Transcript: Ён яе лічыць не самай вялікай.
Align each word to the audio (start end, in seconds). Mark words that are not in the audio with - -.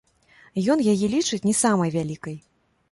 Ён 0.75 0.79
яе 0.93 1.11
лічыць 1.15 1.41
не 1.51 1.55
самай 1.63 1.89
вялікай. 1.99 2.35